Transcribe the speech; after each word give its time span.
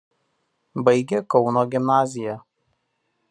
Baigė 0.87 1.19
Kauno 1.35 1.65
gimnaziją. 1.75 2.35